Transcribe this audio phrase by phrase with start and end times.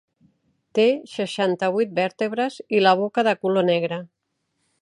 [0.77, 4.05] Té seixanta-vuit vèrtebres i la boca de color negre.